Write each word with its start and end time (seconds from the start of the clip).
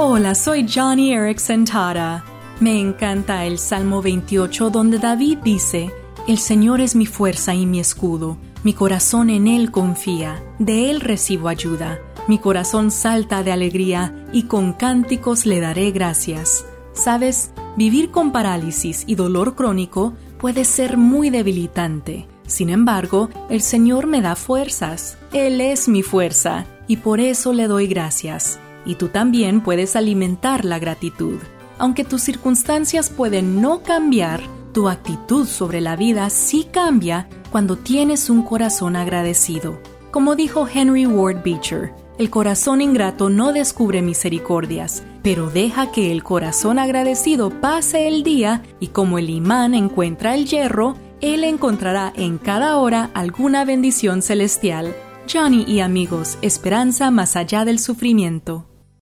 Hola, 0.00 0.36
soy 0.36 0.64
Johnny 0.72 1.12
Erickson 1.12 1.64
Tara. 1.64 2.24
Me 2.60 2.78
encanta 2.78 3.44
el 3.46 3.58
Salmo 3.58 4.00
28 4.00 4.70
donde 4.70 5.00
David 5.00 5.38
dice, 5.42 5.90
El 6.28 6.38
Señor 6.38 6.80
es 6.80 6.94
mi 6.94 7.04
fuerza 7.04 7.52
y 7.52 7.66
mi 7.66 7.80
escudo, 7.80 8.38
mi 8.62 8.74
corazón 8.74 9.28
en 9.28 9.48
Él 9.48 9.72
confía, 9.72 10.40
de 10.60 10.88
Él 10.90 11.00
recibo 11.00 11.48
ayuda, 11.48 11.98
mi 12.28 12.38
corazón 12.38 12.92
salta 12.92 13.42
de 13.42 13.50
alegría 13.50 14.14
y 14.32 14.44
con 14.44 14.72
cánticos 14.72 15.46
le 15.46 15.58
daré 15.58 15.90
gracias. 15.90 16.64
Sabes, 16.92 17.50
vivir 17.76 18.12
con 18.12 18.30
parálisis 18.30 19.02
y 19.04 19.16
dolor 19.16 19.56
crónico 19.56 20.14
puede 20.38 20.64
ser 20.64 20.96
muy 20.96 21.28
debilitante. 21.28 22.28
Sin 22.46 22.70
embargo, 22.70 23.30
el 23.50 23.62
Señor 23.62 24.06
me 24.06 24.22
da 24.22 24.36
fuerzas. 24.36 25.18
Él 25.32 25.60
es 25.60 25.88
mi 25.88 26.04
fuerza 26.04 26.66
y 26.86 26.98
por 26.98 27.18
eso 27.18 27.52
le 27.52 27.66
doy 27.66 27.88
gracias 27.88 28.60
y 28.88 28.96
tú 28.96 29.08
también 29.08 29.60
puedes 29.60 29.94
alimentar 29.94 30.64
la 30.64 30.80
gratitud. 30.80 31.38
Aunque 31.78 32.02
tus 32.02 32.22
circunstancias 32.22 33.10
pueden 33.10 33.60
no 33.60 33.82
cambiar, 33.84 34.40
tu 34.72 34.88
actitud 34.88 35.46
sobre 35.46 35.80
la 35.80 35.94
vida 35.94 36.28
sí 36.30 36.66
cambia 36.72 37.28
cuando 37.52 37.76
tienes 37.76 38.30
un 38.30 38.42
corazón 38.42 38.96
agradecido. 38.96 39.78
Como 40.10 40.34
dijo 40.34 40.66
Henry 40.66 41.06
Ward 41.06 41.42
Beecher, 41.44 41.92
el 42.18 42.30
corazón 42.30 42.80
ingrato 42.80 43.28
no 43.28 43.52
descubre 43.52 44.02
misericordias, 44.02 45.04
pero 45.22 45.50
deja 45.50 45.92
que 45.92 46.10
el 46.10 46.24
corazón 46.24 46.78
agradecido 46.78 47.50
pase 47.50 48.08
el 48.08 48.22
día 48.22 48.62
y 48.80 48.88
como 48.88 49.18
el 49.18 49.28
imán 49.30 49.74
encuentra 49.74 50.34
el 50.34 50.46
hierro, 50.46 50.96
él 51.20 51.44
encontrará 51.44 52.12
en 52.16 52.38
cada 52.38 52.78
hora 52.78 53.10
alguna 53.12 53.64
bendición 53.64 54.22
celestial. 54.22 54.96
Johnny 55.30 55.64
y 55.68 55.80
amigos, 55.80 56.38
esperanza 56.40 57.10
más 57.10 57.36
allá 57.36 57.66
del 57.66 57.78
sufrimiento. 57.78 58.67